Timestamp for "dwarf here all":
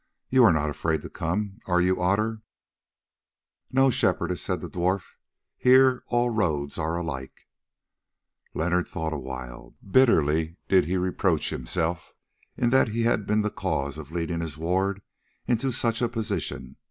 4.67-6.31